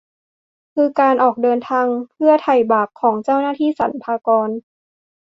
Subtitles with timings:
[0.73, 4.49] คือการออกเดินทางเพื่อไถ่บาปของเจ้าหน้าที่สรรพากร